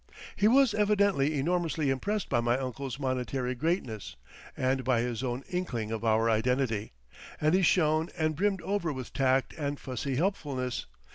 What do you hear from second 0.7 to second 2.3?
evidently enormously impressed